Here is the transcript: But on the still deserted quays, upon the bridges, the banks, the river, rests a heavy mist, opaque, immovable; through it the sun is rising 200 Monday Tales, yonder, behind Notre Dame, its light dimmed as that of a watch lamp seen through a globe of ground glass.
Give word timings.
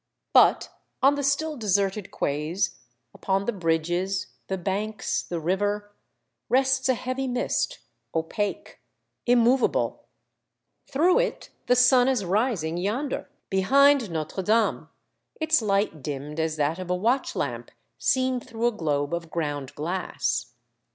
But 0.33 0.69
on 1.03 1.13
the 1.13 1.21
still 1.21 1.55
deserted 1.55 2.09
quays, 2.09 2.79
upon 3.13 3.45
the 3.45 3.53
bridges, 3.53 4.33
the 4.47 4.57
banks, 4.57 5.21
the 5.21 5.39
river, 5.39 5.93
rests 6.49 6.89
a 6.89 6.95
heavy 6.95 7.27
mist, 7.27 7.77
opaque, 8.15 8.79
immovable; 9.27 10.05
through 10.87 11.19
it 11.19 11.51
the 11.67 11.75
sun 11.75 12.07
is 12.07 12.25
rising 12.25 12.77
200 12.77 12.79
Monday 12.79 12.79
Tales, 12.79 13.13
yonder, 13.21 13.29
behind 13.51 14.09
Notre 14.09 14.41
Dame, 14.41 14.89
its 15.39 15.61
light 15.61 16.01
dimmed 16.01 16.39
as 16.39 16.55
that 16.55 16.79
of 16.79 16.89
a 16.89 16.95
watch 16.95 17.35
lamp 17.35 17.69
seen 17.99 18.39
through 18.39 18.65
a 18.65 18.71
globe 18.71 19.13
of 19.13 19.29
ground 19.29 19.75
glass. 19.75 20.47